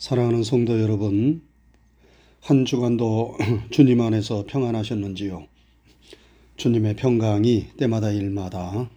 사랑하는 0.00 0.44
성도 0.44 0.80
여러분, 0.80 1.42
한 2.40 2.64
주간도 2.64 3.36
주님 3.70 4.00
안에서 4.00 4.46
평안하셨는지요? 4.48 5.46
주님의 6.56 6.96
평강이 6.96 7.66
때마다 7.76 8.10
일마다 8.10 8.88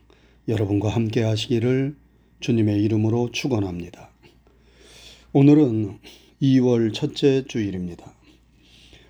여러분과 0.48 0.88
함께 0.88 1.22
하시기를 1.22 1.98
주님의 2.40 2.82
이름으로 2.84 3.32
축원합니다. 3.34 4.12
오늘은 5.34 6.00
2월 6.42 6.94
첫째 6.94 7.44
주일입니다. 7.50 8.14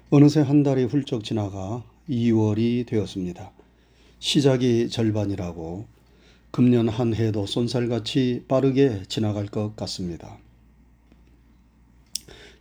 어느새 0.10 0.40
한 0.42 0.64
달이 0.64 0.86
훌쩍 0.86 1.24
지나가 1.24 1.84
2월이 2.10 2.88
되었습니다. 2.88 3.52
시작이 4.18 4.90
절반이라고 4.90 5.86
금년 6.50 6.90
한 6.90 7.14
해도 7.14 7.46
쏜살같이 7.46 8.46
빠르게 8.48 9.04
지나갈 9.08 9.46
것 9.46 9.76
같습니다. 9.76 10.40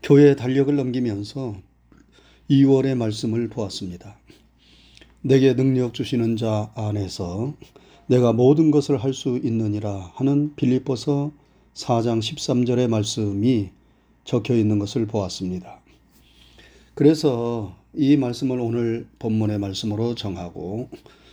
교회의 0.03 0.35
달력을 0.36 0.75
넘기면서 0.75 1.54
2월의 2.50 2.96
말씀을 2.96 3.49
보았습니다. 3.49 4.18
내게 5.21 5.54
능력 5.54 5.94
주시는 5.94 6.36
자 6.36 6.72
안에서 6.75 7.54
내가 8.08 8.32
모든 8.32 8.72
것을 8.72 8.96
할 8.96 9.14
수 9.14 9.39
있느니라 9.43 10.11
하는 10.14 10.57
빌립보서 10.57 11.30
4장 11.75 12.18
13절의 12.18 12.89
말씀이 12.89 13.71
적혀 14.25 14.57
있는 14.57 14.80
것을 14.80 15.07
보았습니다. 15.07 15.80
그래서 16.94 17.77
이 17.94 18.16
말씀을 18.16 18.58
오늘 18.58 19.07
본문의 19.21 19.58
말씀으로 19.61 20.16
정하고 20.16 20.91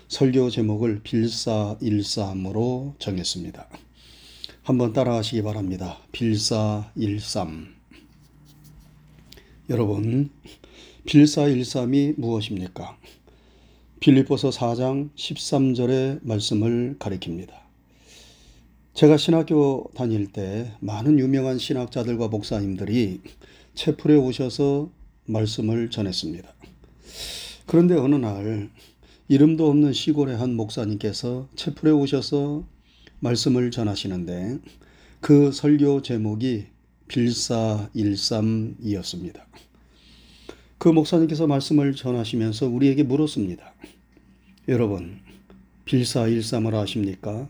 설교 0.09 0.51
제목을 0.51 1.01
빌사일삼으로 1.01 2.95
정했습니다. 2.99 3.67
한번 4.61 4.93
따라하시기 4.93 5.41
바랍니다. 5.41 5.97
빌사일삼. 6.11 7.78
여러분, 9.69 10.31
빌사일삼이 11.05 12.15
무엇입니까? 12.17 12.97
빌립보서 13.99 14.49
4장 14.49 15.11
13절의 15.13 16.21
말씀을 16.23 16.95
가리킵니다. 16.97 17.51
제가 18.95 19.17
신학교 19.17 19.91
다닐 19.93 20.31
때 20.31 20.71
많은 20.79 21.19
유명한 21.19 21.59
신학자들과 21.59 22.29
목사님들이 22.29 23.21
채플에 23.75 24.15
오셔서 24.15 24.89
말씀을 25.25 25.91
전했습니다. 25.91 26.51
그런데 27.67 27.93
어느 27.93 28.15
날 28.15 28.71
이름도 29.27 29.69
없는 29.69 29.93
시골의 29.93 30.35
한 30.35 30.55
목사님께서 30.55 31.47
채플에 31.55 31.91
오셔서 31.91 32.63
말씀을 33.19 33.69
전하시는데 33.69 34.57
그 35.19 35.51
설교 35.51 36.01
제목이 36.01 36.65
빌사일삼이었습니다. 37.09 39.45
그 40.77 40.87
목사님께서 40.87 41.47
말씀을 41.47 41.93
전하시면서 41.93 42.67
우리에게 42.67 43.03
물었습니다. 43.03 43.73
여러분, 44.69 45.19
빌사일삼을 45.85 46.73
아십니까? 46.73 47.49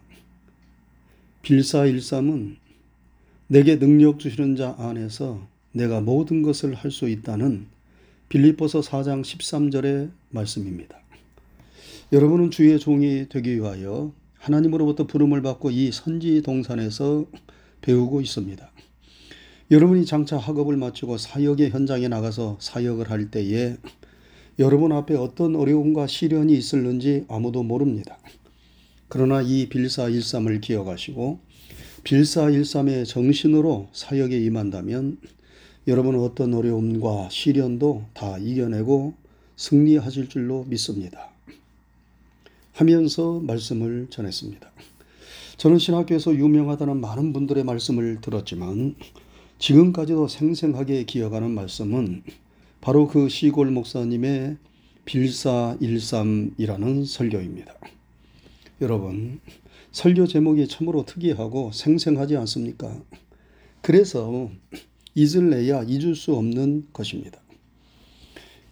빌사일삼은 1.44 2.58
내게 3.48 3.78
능력 3.78 4.20
주시는 4.20 4.56
자 4.56 4.76
안에서 4.80 5.48
내가 5.72 6.02
모든 6.02 6.42
것을 6.42 6.74
할 6.74 6.92
수 6.92 7.08
있다는 7.08 7.68
빌립보서 8.30 8.82
4장 8.82 9.22
13절의 9.22 10.10
말씀입니다. 10.30 10.98
여러분은 12.12 12.52
주의 12.52 12.80
종이 12.80 13.28
되기 13.30 13.56
위하여 13.56 14.12
하나님으로부터 14.38 15.06
부름을 15.06 15.42
받고 15.42 15.72
이 15.72 15.92
선지 15.92 16.42
동산에서 16.42 17.26
배우고 17.82 18.22
있습니다. 18.22 18.72
여러분이 19.72 20.08
장차 20.08 20.36
학업을 20.36 20.78
마치고 20.78 21.20
사역의 21.20 21.70
현장에 21.70 22.08
나가서 22.08 22.58
사역을 22.60 23.12
할 23.12 23.30
때에 23.30 23.78
여러분 24.58 24.92
앞에 24.92 25.16
어떤 25.16 25.56
어려움과 25.56 26.08
시련이 26.08 26.58
있을는지 26.58 27.26
아무도 27.28 27.62
모릅니다. 27.62 28.18
그러나 29.10 29.44
이 29.44 29.70
빌사일삼을 29.70 30.62
기억하시고 30.62 31.40
빌사일삼의 32.04 33.06
정신으로 33.06 33.90
사역에 33.94 34.40
임한다면 34.40 35.20
여러분은 35.88 36.20
어떤 36.20 36.56
어려움과 36.56 37.30
시련도 37.30 38.06
다 38.16 38.40
이겨내고 38.40 39.14
승리하실 39.56 40.30
줄로 40.30 40.66
믿습니다. 40.68 41.30
하면서 42.74 43.40
말씀을 43.40 44.08
전했습니다. 44.10 44.72
저는 45.58 45.78
신학교에서 45.78 46.34
유명하다는 46.34 47.00
많은 47.00 47.34
분들의 47.34 47.64
말씀을 47.64 48.20
들었지만 48.22 48.96
지금까지도 49.60 50.28
생생하게 50.30 51.04
기억하는 51.04 51.52
말씀은 51.52 52.24
바로 52.80 53.08
그 53.08 53.28
시골 53.28 53.70
목사님의 53.72 54.56
빌사일삼이라는 55.04 57.04
설교입니다. 57.04 57.76
여러분, 58.80 59.42
설교 59.92 60.28
제목이 60.28 60.70
참으로 60.70 61.04
특이하고 61.06 61.72
생생하지 61.74 62.38
않습니까? 62.38 63.04
그래서 63.82 64.50
잊을래야 65.14 65.84
잊을 65.84 66.16
수 66.16 66.36
없는 66.36 66.88
것입니다. 66.94 67.42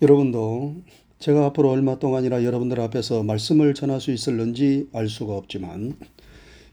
여러분도 0.02 0.78
제가 1.20 1.48
앞으로 1.48 1.70
얼마 1.70 2.00
동안이나 2.00 2.46
여러분들 2.46 2.80
앞에서 2.80 3.24
말씀을 3.24 3.74
전할 3.74 4.00
수 4.00 4.14
있을는지 4.14 4.88
알 4.94 5.10
수가 5.10 5.36
없지만 5.36 5.98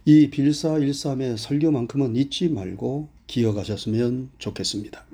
이 0.04 0.30
빌사일삼의 0.30 1.36
설교만큼은 1.36 2.14
잊지 2.14 2.50
말고 2.50 3.13
기억하셨으면 3.26 4.30
좋겠습니다. 4.38 5.04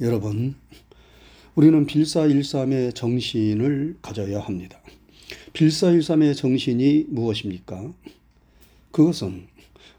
여러분, 0.00 0.54
우리는 1.54 1.86
빌사일삼의 1.86 2.92
정신을 2.92 3.96
가져야 4.00 4.40
합니다. 4.40 4.78
빌사일삼의 5.52 6.36
정신이 6.36 7.06
무엇입니까? 7.08 7.92
그것은 8.92 9.48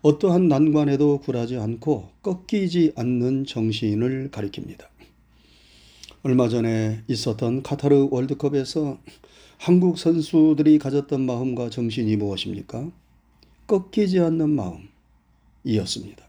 어떠한 0.02 0.48
난관에도 0.48 1.20
굴하지 1.20 1.58
않고 1.58 2.10
꺾이지 2.22 2.94
않는 2.96 3.46
정신을 3.46 4.30
가리킵니다. 4.32 4.88
얼마 6.24 6.48
전에 6.48 7.04
있었던 7.08 7.64
카타르 7.64 8.08
월드컵에서 8.10 9.00
한국 9.58 9.98
선수들이 9.98 10.80
가졌던 10.80 11.26
마음과 11.26 11.70
정신이 11.70 12.16
무엇입니까? 12.16 12.90
꺾이지 13.68 14.20
않는 14.20 14.50
마음 14.50 14.88
이었습니다. 15.64 16.26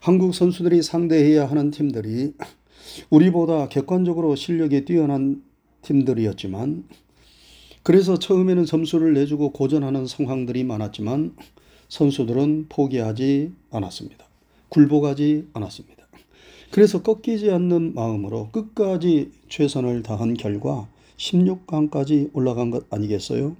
한국 0.00 0.34
선수들이 0.34 0.82
상대해야 0.82 1.46
하는 1.46 1.70
팀들이 1.70 2.34
우리보다 3.10 3.68
객관적으로 3.68 4.36
실력이 4.36 4.84
뛰어난 4.84 5.42
팀들이었지만 5.82 6.84
그래서 7.82 8.18
처음에는 8.18 8.64
점수를 8.64 9.14
내주고 9.14 9.52
고전하는 9.52 10.06
상황들이 10.06 10.64
많았지만 10.64 11.36
선수들은 11.88 12.66
포기하지 12.68 13.52
않았습니다. 13.70 14.26
굴복하지 14.70 15.48
않았습니다. 15.52 16.04
그래서 16.70 17.02
꺾이지 17.02 17.50
않는 17.50 17.94
마음으로 17.94 18.48
끝까지 18.50 19.30
최선을 19.48 20.02
다한 20.02 20.34
결과 20.34 20.88
16강까지 21.16 22.30
올라간 22.32 22.70
것 22.70 22.86
아니겠어요? 22.90 23.56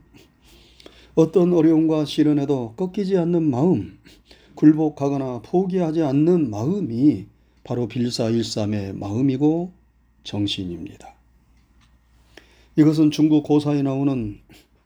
어떤 1.15 1.53
어려움과 1.53 2.07
시련에도 2.07 2.75
꺾이지 2.77 3.17
않는 3.19 3.49
마음, 3.49 3.99
굴복하거나 4.55 5.43
포기하지 5.43 6.03
않는 6.03 6.51
마음이 6.51 7.27
바로 7.65 7.89
빌사일삼의 7.89 8.95
마음이고 8.95 9.73
정신입니다. 10.23 11.15
이것은 12.77 13.11
중국 13.11 13.45
고사에 13.45 13.83
나오는 13.83 14.39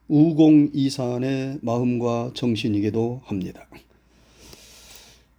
우공이산의 0.09 1.59
마음과 1.63 2.33
정신이기도 2.35 3.23
합니다. 3.25 3.69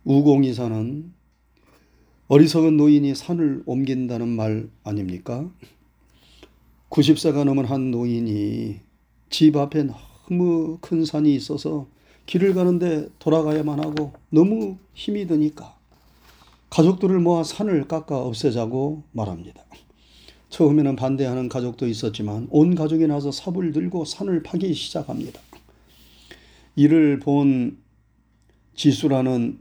우공이산은 0.04 1.14
어리석은 2.28 2.78
노인이 2.78 3.16
산을 3.16 3.64
옮긴다는 3.66 4.28
말 4.28 4.70
아닙니까? 4.84 5.50
90세가 6.90 7.44
넘은 7.44 7.66
한 7.66 7.92
노인이 7.92 8.80
집 9.30 9.56
앞에 9.56 9.84
너무 9.84 10.78
큰 10.82 11.06
산이 11.06 11.34
있어서 11.36 11.88
길을 12.30 12.54
가는데 12.54 13.10
돌아가야만 13.18 13.84
하고 13.84 14.14
너무 14.30 14.78
힘이 14.94 15.26
드니까 15.26 15.76
가족들을 16.70 17.18
모아 17.18 17.44
산을 17.44 17.88
깎아 17.88 18.20
없애자고 18.20 19.02
말합니다. 19.14 19.64
처음에는 20.50 20.96
반대하는 20.96 21.50
가족도 21.50 21.88
있었지만 21.88 22.48
온 22.52 22.76
가족이 22.76 23.08
나서 23.08 23.32
삽을 23.32 23.72
들고 23.72 24.06
산을 24.06 24.44
파기 24.44 24.76
시작합니다. 24.76 25.42
이를 26.76 27.18
본 27.18 27.80
지수라는 28.76 29.58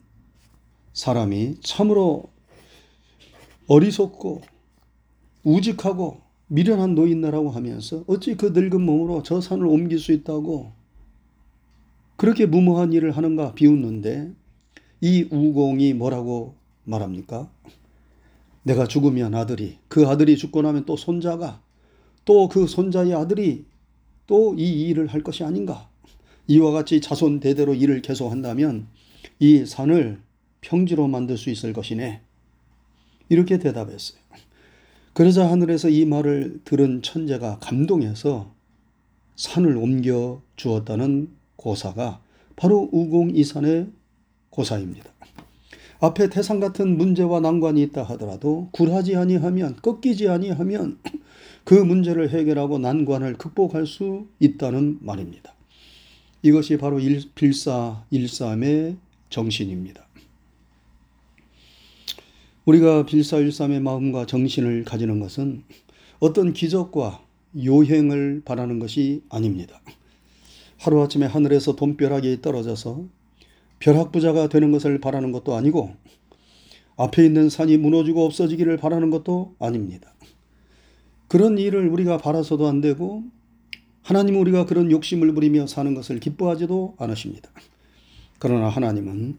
사람이 0.93 1.62
참으로 1.62 2.25
어리석고 3.67 4.43
우직하고 5.43 6.20
미련한 6.49 6.94
노인네라고 6.94 7.50
하면서 7.50 8.05
어찌 8.06 8.37
그 8.37 8.53
늙은 8.55 8.82
몸으로 8.82 9.23
저 9.23 9.41
산을 9.41 9.65
옮길 9.65 9.99
수 9.99 10.12
있다고 10.12 10.76
그렇게 12.19 12.47
무모한 12.47 12.93
일을 12.93 13.12
하는가 13.17 13.55
비웃는데 13.55 14.32
이 15.00 15.29
우공이 15.31 15.94
뭐라고 15.94 16.56
말합니까? 16.82 17.49
내가 18.65 18.88
죽으면 18.88 19.37
아들이, 19.37 19.79
그 19.87 20.06
아들이 20.09 20.37
죽고 20.37 20.62
나면 20.62 20.85
또 20.85 20.97
손자가, 20.97 21.62
또 22.25 22.49
그 22.49 22.67
손자의 22.67 23.15
아들이 23.15 23.65
또 24.26 24.55
이 24.59 24.88
일을 24.88 25.06
할 25.06 25.23
것이 25.23 25.44
아닌가? 25.44 25.88
이와 26.49 26.73
같이 26.73 27.00
자손 27.00 27.38
대대로 27.38 27.73
일을 27.73 28.03
계속한다면 28.03 28.88
이 29.38 29.65
산을 29.65 30.20
평지로 30.61 31.06
만들 31.06 31.38
수 31.38 31.50
있을 31.50 31.73
것이네. 31.73 32.20
이렇게 33.29 33.59
대답했어요. 33.59 34.19
그러자 35.12 35.49
하늘에서 35.49 35.88
이 35.88 36.05
말을 36.05 36.62
들은 36.65 37.00
천재가 37.03 37.61
감동해서 37.61 38.53
산을 39.37 39.76
옮겨 39.76 40.43
주었다는 40.56 41.38
고사가 41.58 42.22
바로 42.56 42.88
우공이산의 42.93 43.88
고사입니다. 44.50 45.10
앞에 46.00 46.31
태산 46.31 46.60
같은 46.60 46.96
문제와 46.96 47.40
난관이 47.40 47.82
있다 47.82 48.05
하더라도 48.05 48.69
굴하지 48.72 49.16
아니하면 49.16 49.76
꺾이지 49.82 50.28
아니하면 50.28 50.99
그 51.64 51.75
문제를 51.75 52.31
해결하고 52.31 52.78
난관을 52.78 53.34
극복할 53.34 53.87
수 53.87 54.26
있다는 54.38 54.99
말입니다. 55.00 55.55
이것이 56.43 56.76
바로 56.78 56.99
빌사일삼의 57.34 58.96
정신입니다. 59.28 60.06
우리가 62.64 63.05
빌사일삼의 63.06 63.81
마음과 63.81 64.26
정신을 64.26 64.84
가지는 64.84 65.19
것은 65.19 65.64
어떤 66.20 66.52
기적과 66.52 67.25
요행을 67.64 68.43
바라는 68.44 68.78
것이 68.78 69.22
아닙니다. 69.28 69.81
하루아침에 70.78 71.26
하늘에서 71.26 71.76
돈벼락이 71.76 72.40
떨어져서 72.42 73.06
벼락부자가 73.80 74.48
되는 74.48 74.72
것을 74.72 75.00
바라는 75.00 75.32
것도 75.32 75.54
아니고 75.54 75.92
앞에 76.96 77.25
있는 77.25 77.48
산이 77.48 77.76
무너지고 77.76 78.25
없어지기를 78.25 78.76
바라는 78.76 79.10
것도 79.10 79.54
아닙니다. 79.58 80.14
그런 81.28 81.58
일을 81.58 81.88
우리가 81.88 82.19
바라서도 82.19 82.66
안 82.66 82.80
되고 82.80 83.22
하나님 84.02 84.40
우리가 84.40 84.66
그런 84.66 84.90
욕심을 84.90 85.32
부리며 85.34 85.66
사는 85.66 85.94
것을 85.94 86.19
기뻐하지도 86.19 86.96
않으십니다. 86.98 87.50
그러나 88.38 88.69
하나님은 88.69 89.38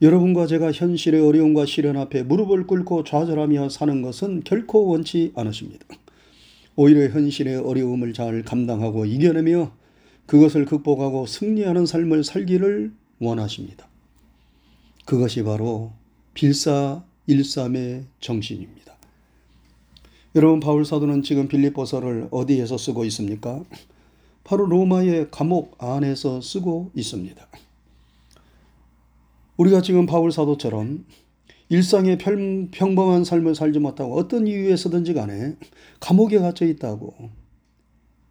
여러분과 0.00 0.46
제가 0.46 0.72
현실의 0.72 1.20
어려움과 1.20 1.66
시련 1.66 1.96
앞에 1.96 2.22
무릎을 2.24 2.66
꿇고 2.66 3.04
좌절하며 3.04 3.68
사는 3.68 4.02
것은 4.02 4.42
결코 4.44 4.88
원치 4.88 5.32
않으십니다. 5.36 5.86
오히려 6.74 7.08
현실의 7.08 7.56
어려움을 7.58 8.12
잘 8.12 8.42
감당하고 8.42 9.04
이겨내며 9.04 9.72
그것을 10.26 10.64
극복하고 10.64 11.26
승리하는 11.26 11.86
삶을 11.86 12.24
살기를 12.24 12.92
원하십니다. 13.20 13.86
그것이 15.04 15.42
바로 15.42 15.92
빌사일삼의 16.34 18.04
정신입니다. 18.20 18.92
여러분 20.34 20.60
바울 20.60 20.84
사도는 20.84 21.22
지금 21.22 21.48
빌립보서를 21.48 22.28
어디에서 22.30 22.78
쓰고 22.78 23.04
있습니까? 23.06 23.62
바로 24.44 24.66
로마의 24.66 25.30
감옥 25.30 25.76
안에서 25.78 26.40
쓰고 26.40 26.90
있습니다. 26.94 27.46
우리가 29.58 29.82
지금 29.82 30.06
바울 30.06 30.32
사도처럼 30.32 31.04
일상의 31.68 32.18
평범한 32.18 33.24
삶을 33.24 33.54
살지 33.54 33.78
못하고 33.78 34.16
어떤 34.16 34.46
이유에서든지 34.46 35.14
간에 35.14 35.56
감옥에 36.00 36.38
갇혀 36.38 36.66
있다고 36.66 37.30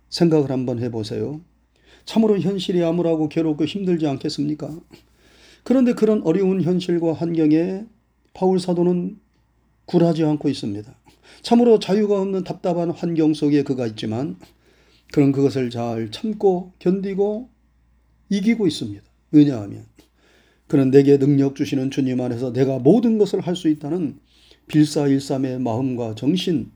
생각을 0.09 0.51
한번 0.51 0.79
해보세요. 0.79 1.41
참으로 2.05 2.39
현실이 2.39 2.83
암울하고 2.83 3.29
괴롭고 3.29 3.65
힘들지 3.65 4.07
않겠습니까? 4.07 4.69
그런데 5.63 5.93
그런 5.93 6.21
어려운 6.23 6.61
현실과 6.61 7.13
환경에 7.13 7.85
바울 8.33 8.59
사도는 8.59 9.19
굴하지 9.85 10.23
않고 10.23 10.49
있습니다. 10.49 10.93
참으로 11.41 11.79
자유가 11.79 12.21
없는 12.21 12.43
답답한 12.43 12.91
환경 12.91 13.33
속에 13.33 13.63
그가 13.63 13.87
있지만 13.87 14.37
그런 15.11 15.31
그것을 15.31 15.69
잘 15.69 16.09
참고 16.11 16.71
견디고 16.79 17.49
이기고 18.29 18.67
있습니다. 18.67 19.03
왜냐하면 19.31 19.85
그는 20.67 20.89
내게 20.89 21.17
능력 21.17 21.55
주시는 21.55 21.91
주님 21.91 22.21
안에서 22.21 22.53
내가 22.53 22.79
모든 22.79 23.17
것을 23.17 23.41
할 23.41 23.55
수 23.55 23.67
있다는 23.67 24.19
빌사일삼의 24.67 25.59
마음과 25.59 26.15
정신 26.15 26.71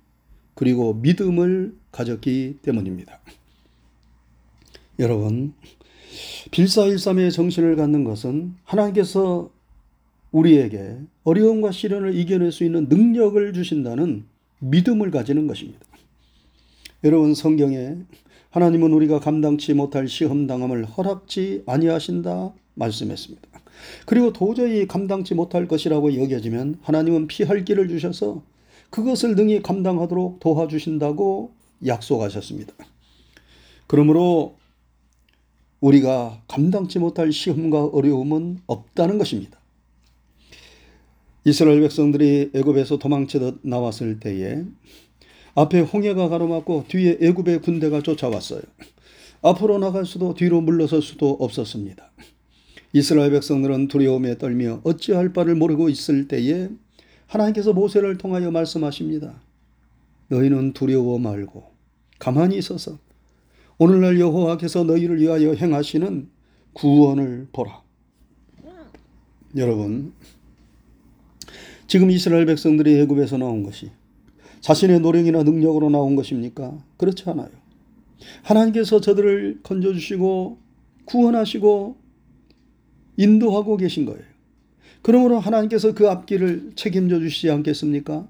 그리고 0.53 0.93
믿음을 0.95 1.75
가졌기 1.91 2.59
때문입니다. 2.61 3.19
여러분, 4.99 5.53
빌사일삼의 6.51 7.31
정신을 7.31 7.75
갖는 7.75 8.03
것은 8.03 8.55
하나님께서 8.63 9.49
우리에게 10.31 10.97
어려움과 11.23 11.71
시련을 11.71 12.15
이겨낼 12.15 12.51
수 12.51 12.63
있는 12.63 12.87
능력을 12.89 13.53
주신다는 13.53 14.25
믿음을 14.59 15.11
가지는 15.11 15.47
것입니다. 15.47 15.79
여러분 17.03 17.33
성경에 17.33 17.97
하나님은 18.49 18.91
우리가 18.91 19.19
감당치 19.19 19.73
못할 19.73 20.07
시험 20.07 20.47
당함을 20.47 20.85
허락지 20.85 21.63
아니하신다 21.65 22.53
말씀했습니다. 22.73 23.47
그리고 24.05 24.33
도저히 24.33 24.87
감당치 24.87 25.35
못할 25.35 25.67
것이라고 25.67 26.15
여겨지면 26.15 26.79
하나님은 26.81 27.27
피할 27.27 27.65
길을 27.65 27.89
주셔서 27.89 28.43
그것을 28.89 29.35
능히 29.35 29.61
감당하도록 29.61 30.39
도와주신다고 30.39 31.51
약속하셨습니다. 31.85 32.73
그러므로 33.87 34.54
우리가 35.85 36.41
감당치 36.47 36.97
못할 36.97 37.31
시험과 37.31 37.85
어려움은 37.85 38.57
없다는 38.65 39.19
것입니다. 39.19 39.59
이스라엘 41.43 41.79
백성들이 41.81 42.51
애굽에서 42.55 42.97
도망치듯 42.97 43.59
나왔을 43.61 44.19
때에 44.19 44.63
앞에 45.53 45.81
홍해가 45.81 46.27
가로막고 46.29 46.85
뒤에 46.87 47.19
애굽의 47.21 47.61
군대가 47.61 48.01
쫓아왔어요. 48.01 48.61
앞으로 49.43 49.77
나갈 49.77 50.07
수도 50.07 50.33
뒤로 50.33 50.59
물러설 50.59 51.03
수도 51.03 51.29
없었습니다. 51.39 52.11
이스라엘 52.93 53.29
백성들은 53.29 53.87
두려움에 53.87 54.39
떨며 54.39 54.81
어찌할 54.83 55.33
바를 55.33 55.53
모르고 55.53 55.89
있을 55.89 56.27
때에 56.27 56.69
하나님께서 57.27 57.73
모세를 57.73 58.17
통하여 58.17 58.49
말씀하십니다. 58.49 59.39
너희는 60.29 60.73
두려워 60.73 61.19
말고 61.19 61.63
가만히 62.17 62.57
있어서 62.57 62.97
오늘날 63.77 64.19
여호와께서 64.19 64.85
너희를 64.85 65.19
위하여 65.19 65.53
행하시는 65.53 66.29
구원을 66.73 67.47
보라. 67.51 67.81
여러분, 69.57 70.13
지금 71.87 72.09
이스라엘 72.09 72.45
백성들이 72.45 72.99
애굽에서 73.01 73.37
나온 73.37 73.63
것이 73.63 73.91
자신의 74.61 75.01
노력이나 75.01 75.43
능력으로 75.43 75.89
나온 75.89 76.15
것입니까? 76.15 76.77
그렇지 76.97 77.29
않아요. 77.29 77.49
하나님께서 78.43 79.01
저들을 79.01 79.59
건져 79.61 79.93
주시고 79.93 80.57
구원하시고 81.05 81.97
인도하고 83.17 83.77
계신 83.77 84.05
거예요. 84.05 84.23
그러므로 85.01 85.39
하나님께서 85.39 85.93
그 85.93 86.09
앞길을 86.09 86.71
책임져 86.75 87.19
주시지 87.19 87.51
않겠습니까? 87.51 88.27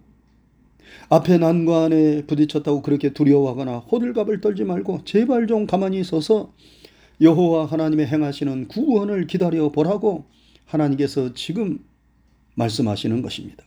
앞에 1.09 1.37
난관에 1.37 2.25
부딪혔다고 2.25 2.81
그렇게 2.81 3.13
두려워하거나 3.13 3.77
호들갑을 3.79 4.41
떨지 4.41 4.63
말고 4.63 5.03
제발 5.05 5.47
좀 5.47 5.67
가만히 5.67 5.99
있어서 5.99 6.53
여호와 7.21 7.65
하나님의 7.65 8.07
행하시는 8.07 8.67
구원을 8.67 9.27
기다려 9.27 9.69
보라고 9.69 10.25
하나님께서 10.65 11.33
지금 11.33 11.79
말씀하시는 12.55 13.21
것입니다. 13.21 13.63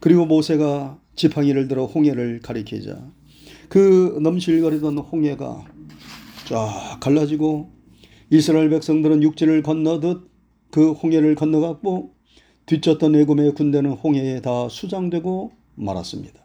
그리고 0.00 0.26
모세가 0.26 0.98
지팡이를 1.16 1.66
들어 1.66 1.86
홍해를 1.86 2.40
가리키자 2.40 3.10
그 3.68 4.18
넘실거리던 4.22 4.98
홍해가 4.98 5.64
쫙 6.46 6.98
갈라지고 7.00 7.72
이스라엘 8.30 8.70
백성들은 8.70 9.22
육지를 9.22 9.62
건너듯 9.62 10.30
그 10.70 10.92
홍해를 10.92 11.34
건너갔고 11.34 12.14
뒤쫓던 12.66 13.16
애굽의 13.16 13.54
군대는 13.54 13.92
홍해에 13.92 14.40
다 14.42 14.68
수장되고 14.68 15.52
말았습니다. 15.78 16.40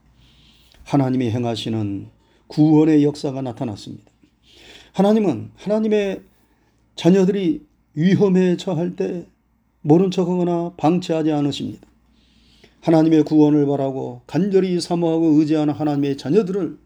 하나님이 0.84 1.32
행하시는 1.32 2.08
구원의 2.48 3.04
역사가 3.04 3.42
나타났습니다. 3.42 4.12
하나님은 4.94 5.52
하나님의 5.56 6.22
자녀들이 6.96 7.66
위험에 7.96 8.58
처할 8.58 8.96
때 8.96 9.28
모른 9.82 10.12
척하거나 10.12 10.74
방치하지 10.78 11.32
않으십니다. 11.32 11.88
하나님의 12.82 13.24
구원을 13.24 13.66
바라고 13.66 14.22
간절히 14.28 14.80
사모하고 14.80 15.40
의지하는 15.40 15.74
하나님의 15.74 16.18
자녀들을 16.18 16.78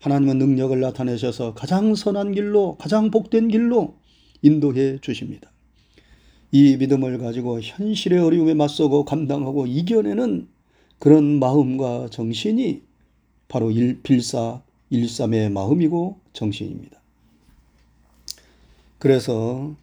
하나님은 0.00 0.38
능력을 0.38 0.78
나타내셔서 0.78 1.54
가장 1.54 1.94
선한 1.94 2.32
길로 2.32 2.76
가장 2.76 3.10
복된 3.10 3.48
길로 3.48 3.96
인도해 4.42 4.98
주십니다. 5.00 5.50
이 6.52 6.76
믿음을 6.76 7.18
가지고 7.18 7.60
현실의 7.60 8.18
어려움에 8.18 8.54
맞서고 8.54 9.04
감당하고 9.04 9.66
이겨내는 9.66 10.48
그런 10.98 11.38
마음과 11.38 12.08
정신이 12.10 12.82
바로 13.48 13.70
일, 13.70 14.02
빌사 14.02 14.62
일삼의 14.90 15.50
마음이고 15.50 16.18
정신입니다. 16.32 17.00
그래서 18.98 19.74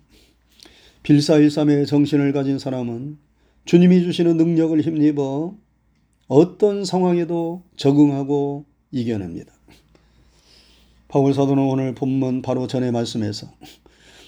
빌사 1.04 1.38
일삼의 1.38 1.86
정신을 1.86 2.32
가진 2.34 2.58
사람은 2.60 3.18
주님이 3.66 4.04
주시는 4.04 4.38
능력을 4.38 4.80
힘입어 4.82 5.56
어떤 6.28 6.86
상황에도 6.86 7.62
적응하고 7.76 8.66
이겨냅니다. 8.92 9.54
바울 11.08 11.34
사도는 11.34 11.64
오늘 11.64 11.94
본문 11.94 12.42
바로 12.42 12.68
전에 12.68 12.92
말씀에서 12.92 13.48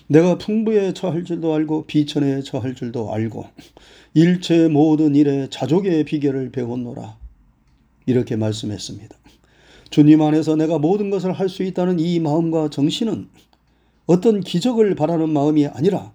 내가 0.08 0.38
풍부에 0.38 0.94
처할 0.94 1.24
줄도 1.24 1.54
알고 1.54 1.86
비천에 1.86 2.42
처할 2.44 2.76
줄도 2.76 3.12
알고 3.12 3.46
일체 4.14 4.68
모든 4.68 5.16
일에 5.16 5.48
자족의 5.50 6.06
비결을 6.06 6.52
배웠노라. 6.52 7.18
이렇게 8.06 8.36
말씀했습니다. 8.36 9.16
주님 9.90 10.22
안에서 10.22 10.56
내가 10.56 10.78
모든 10.78 11.10
것을 11.10 11.32
할 11.32 11.50
수 11.50 11.64
있다는 11.64 12.00
이 12.00 12.20
마음과 12.20 12.70
정신은 12.70 13.30
어떤 14.06 14.42
기적을 14.42 14.94
바라는 14.96 15.30
마음이 15.30 15.66
아니라 15.68 16.14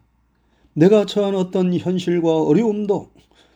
내가 0.75 1.05
처한 1.05 1.35
어떤 1.35 1.75
현실과 1.75 2.43
어려움도 2.43 3.11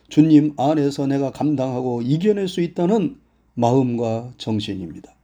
주님 0.09 0.53
안에서 0.57 1.07
내가 1.07 1.31
감당하고 1.31 2.01
이겨낼 2.01 2.47
수 2.47 2.61
있다는 2.61 3.17
마음과 3.53 4.33
정신입니다. 4.37 5.15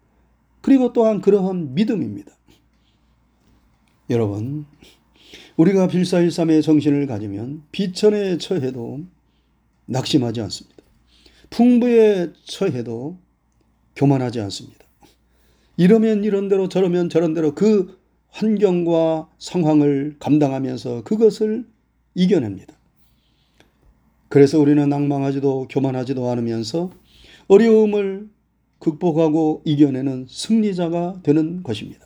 그리고 0.61 0.93
또한 0.93 1.19
그러한 1.21 1.73
믿음입니다. 1.75 2.31
여러분, 4.09 4.65
우리가 5.57 5.87
빌사일삼의 5.87 6.61
정신을 6.61 7.07
가지면 7.07 7.63
비천에 7.71 8.37
처해도 8.37 9.01
낙심하지 9.85 10.41
않습니다. 10.41 10.77
풍부에 11.49 12.31
처해도 12.45 13.17
교만하지 13.95 14.39
않습니다. 14.41 14.85
이러면 15.77 16.23
이런 16.23 16.47
대로 16.47 16.69
저러면 16.69 17.09
저런 17.09 17.33
대로 17.33 17.53
그 17.53 17.99
환경과 18.29 19.29
상황을 19.37 20.15
감당하면서 20.19 21.03
그것을 21.03 21.65
이겨냅니다. 22.15 22.73
그래서 24.29 24.59
우리는 24.59 24.87
낭망하지도 24.87 25.67
교만하지도 25.69 26.29
않으면서 26.29 26.91
어려움을 27.47 28.29
극복하고 28.79 29.61
이겨내는 29.65 30.27
승리자가 30.29 31.19
되는 31.21 31.63
것입니다. 31.63 32.05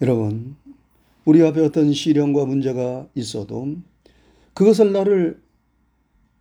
여러분, 0.00 0.56
우리 1.24 1.42
앞에 1.42 1.60
어떤 1.60 1.92
시련과 1.92 2.44
문제가 2.46 3.06
있어도 3.14 3.76
그것을 4.54 4.92
나를 4.92 5.40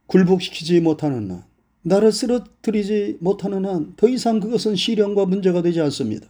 굴복시키지 0.07 0.81
못하는 0.81 1.31
한, 1.31 1.43
나를 1.83 2.11
쓰러뜨리지 2.11 3.17
못하는 3.19 3.65
한, 3.65 3.93
더 3.95 4.09
이상 4.09 4.39
그것은 4.39 4.75
시련과 4.75 5.25
문제가 5.25 5.61
되지 5.61 5.79
않습니다. 5.81 6.27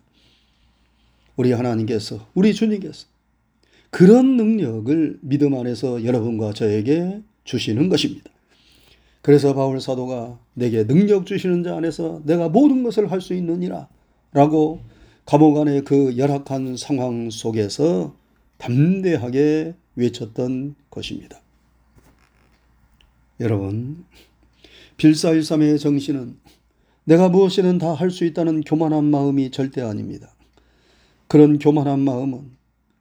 우리 1.36 1.52
하나님께서, 1.52 2.28
우리 2.34 2.54
주님께서 2.54 3.08
그런 3.90 4.38
능력을 4.38 5.20
믿음 5.22 5.56
안에서 5.56 6.04
여러분과 6.04 6.54
저에게 6.54 7.22
주시는 7.44 7.90
것입니다. 7.90 8.30
그래서 9.22 9.54
바울 9.54 9.80
사도가 9.80 10.40
내게 10.54 10.86
능력 10.86 11.26
주시는 11.26 11.64
자 11.64 11.76
안에서 11.78 12.22
내가 12.26 12.50
모든 12.50 12.84
것을 12.84 13.12
할 13.12 13.22
수 13.22 13.34
있느니라 13.34 13.88
라고 14.34 14.82
감옥 15.26 15.58
안의 15.60 15.84
그 15.84 16.18
열악한 16.18 16.78
상황 16.78 17.30
속에서 17.30 18.16
담대하게 18.62 19.74
외쳤던 19.96 20.76
것입니다. 20.92 21.42
여러분, 23.40 24.06
빌사일삼의 24.98 25.80
정신은 25.80 26.38
내가 27.06 27.28
무엇이든 27.30 27.80
다 27.80 27.96
할 27.96 28.12
수 28.12 28.24
있다는 28.24 28.62
교만한 28.62 29.06
마음이 29.06 29.50
절대 29.50 29.82
아닙니다. 29.82 30.32
그런 31.28 31.58
교만한 31.58 32.02
마음은 32.02 32.52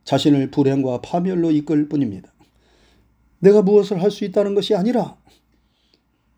자신을 0.04 0.50
불행과 0.50 1.02
파멸로 1.02 1.50
이끌 1.50 1.88
뿐입니다. 1.90 2.32
내가 3.40 3.60
무엇을 3.60 4.02
할 4.02 4.10
수 4.10 4.24
있다는 4.24 4.54
것이 4.54 4.74
아니라 4.74 5.16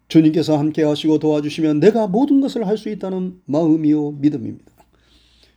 주님께서 0.08 0.58
함께 0.58 0.82
하시고 0.82 1.20
도와주시면 1.20 1.78
내가 1.80 2.08
모든 2.08 2.40
것을 2.40 2.66
할 2.66 2.76
수 2.76 2.88
있다는 2.88 3.40
마음이요 3.44 4.12
믿음입니다. 4.12 4.72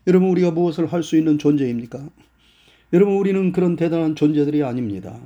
여러분 0.06 0.30
우리가 0.30 0.52
무엇을 0.52 0.86
할 0.94 1.02
수 1.02 1.18
있는 1.18 1.40
존재입니까? 1.40 2.10
여러분 2.96 3.16
우리는 3.16 3.52
그런 3.52 3.76
대단한 3.76 4.16
존재들이 4.16 4.64
아닙니다. 4.64 5.20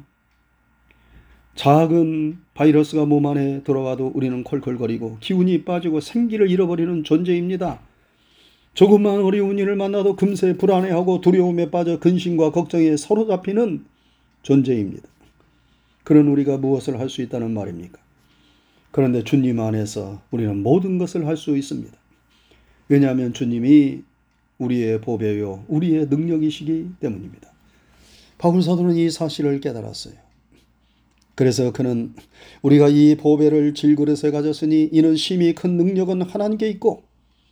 작은 1.54 2.40
바이러스가 2.56 3.06
몸 3.06 3.28
안에 3.28 3.62
들어와도 3.62 4.12
우리는 4.16 4.44
콜콜거리고 4.44 5.18
기운이 5.20 5.66
빠지고 5.66 6.00
생기를 6.00 6.50
잃어버리는 6.50 7.04
존재입니다. 7.04 7.80
조금만 8.74 9.20
어려운 9.22 9.60
일을 9.60 9.76
만나도 9.76 10.16
금세 10.16 10.58
불안해하고 10.58 11.22
두려움에 11.22 11.70
빠져 11.70 12.00
근심과 12.00 12.54
걱정에 12.54 12.98
사로잡히는 12.98 13.86
존재입니다. 14.42 15.08
그런 16.04 16.28
우리가 16.28 16.58
무엇을 16.58 17.00
할 17.00 17.08
수 17.08 17.22
있다는 17.22 17.54
말입니까? 17.54 18.00
그런데 18.90 19.24
주님 19.24 19.60
안에서 19.60 20.24
우리는 20.32 20.64
모든 20.64 20.98
것을 20.98 21.28
할 21.28 21.38
수 21.38 21.56
있습니다. 21.56 21.96
왜냐하면 22.88 23.32
주님이 23.32 24.02
우리의 24.58 25.02
보배요, 25.02 25.66
우리의 25.68 26.08
능력이시기 26.08 26.94
때문입니다. 27.00 27.59
바울 28.40 28.64
사도는 28.64 28.96
이 28.96 29.12
사실을 29.12 29.60
깨달았어요. 29.60 30.16
그래서 31.36 31.72
그는 31.72 32.16
우리가 32.64 32.90
이 32.90 33.16
보배를 33.16 33.74
질그릇에 33.76 34.32
가졌으니 34.32 34.90
이는 34.92 35.16
심히 35.16 35.54
큰 35.54 35.78
능력은 35.78 36.24
하나님께 36.24 36.68
있고 36.72 37.04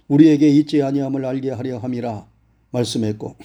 우리에게 0.08 0.48
있지 0.48 0.82
아니함을 0.82 1.26
알게 1.26 1.52
하려 1.52 1.78
함이라 1.78 2.26
말씀했고 2.72 3.36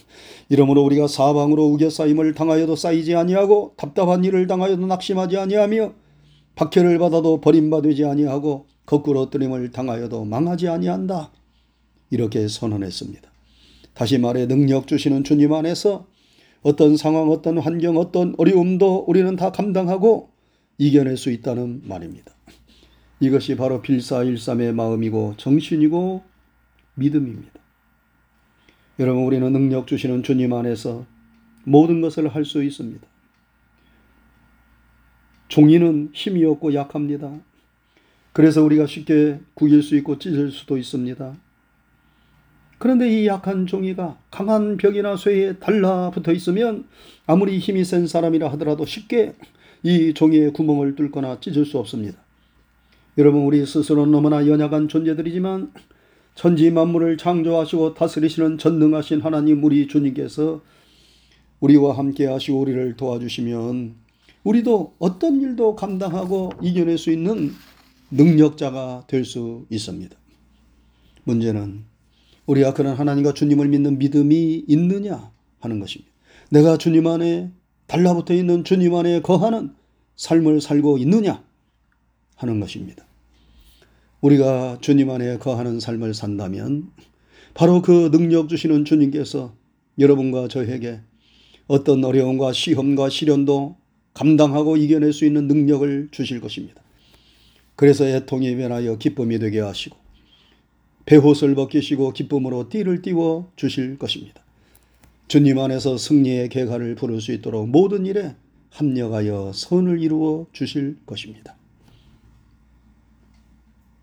이러므로 0.48 0.82
우리가 0.84 1.08
사방으로 1.08 1.66
우겨 1.66 1.90
쌓임을 1.90 2.34
당하여도 2.34 2.76
쌓이지 2.76 3.14
아니하고 3.14 3.74
답답한 3.76 4.24
일을 4.24 4.46
당하여도 4.46 4.86
낙심하지 4.86 5.36
아니하며 5.36 5.92
박해를 6.54 6.98
받아도 6.98 7.40
버림받지 7.40 8.04
아니하고 8.04 8.66
거꾸로 8.86 9.30
뜨림을 9.30 9.72
당하여도 9.72 10.24
망하지 10.24 10.68
아니한다. 10.68 11.32
이렇게 12.10 12.46
선언했습니다. 12.46 13.30
다시 13.94 14.18
말해 14.18 14.46
능력 14.46 14.86
주시는 14.86 15.24
주님 15.24 15.52
안에서 15.52 16.06
어떤 16.62 16.96
상황, 16.96 17.30
어떤 17.30 17.58
환경, 17.58 17.96
어떤 17.96 18.34
어려움도 18.38 19.04
우리는 19.08 19.34
다 19.36 19.50
감당하고 19.50 20.30
이겨낼 20.78 21.16
수 21.16 21.30
있다는 21.30 21.82
말입니다. 21.84 22.32
이것이 23.20 23.56
바로 23.56 23.82
빌사일삼의 23.82 24.72
마음이고 24.72 25.34
정신이고 25.36 26.22
믿음입니다. 26.94 27.52
여러분, 28.98 29.24
우리는 29.24 29.52
능력 29.52 29.86
주시는 29.86 30.22
주님 30.22 30.52
안에서 30.52 31.06
모든 31.64 32.00
것을 32.00 32.28
할 32.28 32.44
수 32.44 32.62
있습니다. 32.62 33.06
종이는 35.48 36.10
힘이 36.14 36.44
없고 36.44 36.74
약합니다. 36.74 37.40
그래서 38.32 38.62
우리가 38.62 38.86
쉽게 38.86 39.40
구길 39.54 39.82
수 39.82 39.96
있고 39.96 40.18
찢을 40.18 40.50
수도 40.50 40.78
있습니다. 40.78 41.36
그런데 42.82 43.08
이 43.08 43.28
약한 43.28 43.68
종이가 43.68 44.18
강한 44.28 44.76
벽이나 44.76 45.16
쇠에 45.16 45.52
달라붙어 45.60 46.32
있으면 46.32 46.88
아무리 47.26 47.60
힘이 47.60 47.84
센 47.84 48.08
사람이라 48.08 48.50
하더라도 48.54 48.84
쉽게 48.84 49.34
이 49.84 50.12
종이의 50.12 50.52
구멍을 50.52 50.96
뚫거나 50.96 51.38
찢을 51.38 51.64
수 51.64 51.78
없습니다. 51.78 52.18
여러분, 53.18 53.42
우리 53.42 53.64
스스로는 53.64 54.10
너무나 54.10 54.48
연약한 54.48 54.88
존재들이지만 54.88 55.72
천지 56.34 56.72
만물을 56.72 57.18
창조하시고 57.18 57.94
다스리시는 57.94 58.58
전능하신 58.58 59.20
하나님 59.20 59.62
우리 59.62 59.86
주님께서 59.86 60.60
우리와 61.60 61.96
함께 61.96 62.26
하시고 62.26 62.58
우리를 62.58 62.96
도와주시면 62.96 63.94
우리도 64.42 64.96
어떤 64.98 65.40
일도 65.40 65.76
감당하고 65.76 66.50
이겨낼 66.60 66.98
수 66.98 67.12
있는 67.12 67.52
능력자가 68.10 69.04
될 69.06 69.24
수 69.24 69.66
있습니다. 69.70 70.16
문제는 71.22 71.91
우리가 72.46 72.74
그런 72.74 72.94
하나님과 72.94 73.34
주님을 73.34 73.68
믿는 73.68 73.98
믿음이 73.98 74.64
있느냐 74.66 75.30
하는 75.60 75.80
것입니다. 75.80 76.12
내가 76.50 76.76
주님 76.76 77.06
안에 77.06 77.50
달라붙어 77.86 78.34
있는 78.34 78.64
주님 78.64 78.94
안에 78.94 79.22
거하는 79.22 79.74
삶을 80.16 80.60
살고 80.60 80.98
있느냐 80.98 81.42
하는 82.36 82.60
것입니다. 82.60 83.06
우리가 84.20 84.78
주님 84.80 85.10
안에 85.10 85.38
거하는 85.38 85.80
삶을 85.80 86.14
산다면 86.14 86.90
바로 87.54 87.82
그 87.82 88.10
능력 88.10 88.48
주시는 88.48 88.84
주님께서 88.84 89.54
여러분과 89.98 90.48
저에게 90.48 91.00
어떤 91.66 92.04
어려움과 92.04 92.52
시험과 92.52 93.08
시련도 93.08 93.76
감당하고 94.14 94.76
이겨낼 94.76 95.12
수 95.12 95.24
있는 95.24 95.46
능력을 95.48 96.08
주실 96.10 96.40
것입니다. 96.40 96.82
그래서 97.76 98.06
애통이 98.06 98.56
변하여 98.56 98.96
기쁨이 98.96 99.38
되게 99.38 99.60
하시고 99.60 99.96
배옷을 101.04 101.54
벗기시고 101.54 102.12
기쁨으로 102.12 102.68
띠를 102.68 103.02
띄워 103.02 103.50
주실 103.56 103.98
것입니다. 103.98 104.42
주님 105.28 105.58
안에서 105.58 105.96
승리의 105.96 106.48
개가를 106.48 106.94
부를 106.94 107.20
수 107.20 107.32
있도록 107.32 107.68
모든 107.68 108.06
일에 108.06 108.36
합력하여 108.70 109.52
선을 109.54 110.00
이루어 110.00 110.46
주실 110.52 110.98
것입니다. 111.06 111.56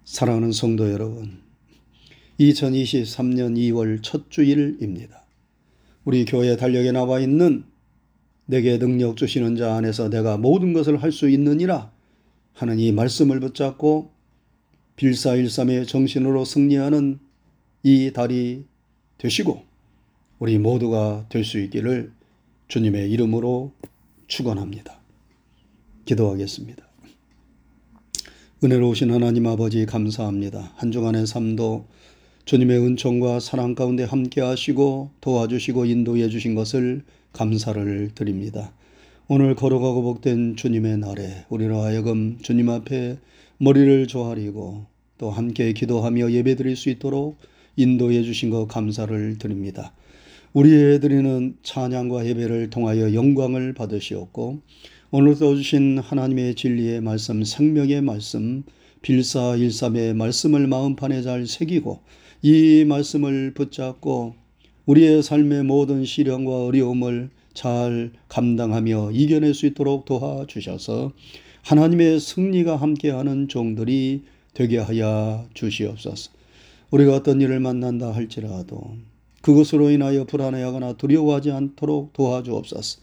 사랑하는 0.03 0.51
성도 0.51 0.91
여러분, 0.91 1.41
2023년 2.39 3.55
2월 3.57 3.99
첫 4.01 4.29
주일입니다. 4.31 5.23
우리 6.03 6.25
교회 6.25 6.55
달력에 6.55 6.91
나와 6.91 7.19
있는 7.19 7.63
내게 8.45 8.79
능력 8.79 9.17
주시는 9.17 9.55
자 9.55 9.75
안에서 9.75 10.09
내가 10.09 10.37
모든 10.37 10.73
것을 10.73 11.03
할 11.03 11.11
수 11.11 11.29
있느니라 11.29 11.91
하는 12.53 12.79
이 12.79 12.91
말씀을 12.91 13.39
붙잡고 13.39 14.11
빌사일삼의 14.99 15.85
정신으로 15.85 16.43
승리하는 16.43 17.19
이 17.83 18.11
달이 18.11 18.65
되시고 19.17 19.63
우리 20.39 20.57
모두가 20.57 21.25
될 21.29 21.45
수 21.45 21.57
있기를 21.59 22.11
주님의 22.67 23.09
이름으로 23.09 23.71
축원합니다. 24.27 24.99
기도하겠습니다. 26.03 26.85
은혜로우신 28.61 29.13
하나님 29.13 29.47
아버지 29.47 29.85
감사합니다. 29.85 30.73
한 30.75 30.91
주간의 30.91 31.27
삶도 31.27 31.85
주님의 32.43 32.79
은총과 32.79 33.39
사랑 33.39 33.75
가운데 33.75 34.03
함께 34.03 34.41
하시고 34.41 35.11
도와주시고 35.21 35.85
인도해 35.85 36.27
주신 36.27 36.55
것을 36.55 37.03
감사를 37.31 38.11
드립니다. 38.15 38.73
오늘 39.29 39.55
걸어가고 39.55 40.03
복된 40.03 40.57
주님의 40.57 40.97
날에 40.97 41.45
우리로 41.47 41.79
하여금 41.83 42.37
주님 42.41 42.69
앞에 42.69 43.17
머리를 43.61 44.07
조아리고 44.07 44.85
또 45.17 45.31
함께 45.31 45.73
기도하며 45.73 46.31
예배드릴 46.31 46.77
수 46.77 46.89
있도록 46.89 47.37
인도해 47.75 48.23
주신 48.23 48.49
것 48.49 48.67
감사를 48.67 49.37
드립니다. 49.37 49.93
우리의 50.53 51.01
드리는 51.01 51.57
찬양과 51.61 52.25
예배를 52.25 52.69
통하여 52.69 53.13
영광을 53.13 53.73
받으시었고 53.73 54.61
오늘도 55.11 55.57
주신 55.57 55.99
하나님의 55.99 56.55
진리의 56.55 57.01
말씀 57.01 57.43
생명의 57.43 58.01
말씀 58.01 58.63
빌사일삼의 59.01 60.13
말씀을 60.13 60.67
마음판에 60.67 61.21
잘 61.21 61.45
새기고 61.45 61.99
이 62.41 62.85
말씀을 62.87 63.53
붙잡고 63.53 64.35
우리의 64.85 65.21
삶의 65.21 65.63
모든 65.63 66.05
시련과 66.05 66.65
어려움을 66.65 67.29
잘 67.53 68.13
감당하며 68.29 69.11
이겨낼 69.11 69.53
수 69.53 69.65
있도록 69.65 70.05
도와주셔서 70.05 71.11
하나님의 71.63 72.19
승리가 72.19 72.75
함께하는 72.75 73.47
종들이 73.47 74.23
되게 74.53 74.77
하여 74.77 75.45
주시옵소서. 75.53 76.31
우리가 76.91 77.15
어떤 77.15 77.39
일을 77.41 77.59
만난다 77.59 78.11
할지라도 78.11 78.95
그것으로 79.41 79.89
인하여 79.91 80.25
불안해하거나 80.25 80.93
두려워하지 80.93 81.51
않도록 81.51 82.13
도와주옵소서. 82.13 83.01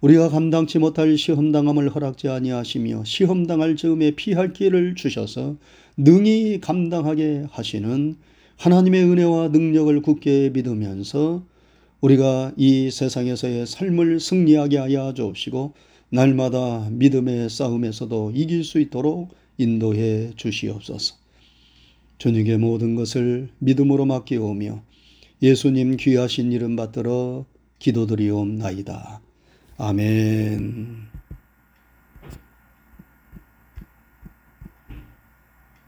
우리가 0.00 0.28
감당치 0.28 0.78
못할 0.78 1.16
시험당함을 1.16 1.88
허락지 1.88 2.28
아니하시며 2.28 3.04
시험당할 3.04 3.76
즈음에 3.76 4.10
피할 4.10 4.52
기회를 4.52 4.94
주셔서 4.94 5.56
능히 5.96 6.60
감당하게 6.60 7.44
하시는 7.50 8.16
하나님의 8.56 9.04
은혜와 9.04 9.48
능력을 9.48 10.02
굳게 10.02 10.50
믿으면서 10.52 11.42
우리가 12.00 12.52
이 12.56 12.90
세상에서의 12.90 13.66
삶을 13.66 14.20
승리하게 14.20 14.76
하여 14.78 15.14
주옵시고 15.14 15.72
날마다 16.10 16.88
믿음의 16.90 17.50
싸움에서도 17.50 18.32
이길 18.34 18.64
수 18.64 18.80
있도록 18.80 19.34
인도해 19.58 20.32
주시옵소서. 20.36 21.16
주님의 22.18 22.58
모든 22.58 22.94
것을 22.94 23.48
믿음으로 23.58 24.06
맡기오며 24.06 24.82
예수님 25.42 25.96
귀하신 25.96 26.52
이름 26.52 26.76
받들어 26.76 27.44
기도드리옵나이다. 27.78 29.20
아멘. 29.76 31.13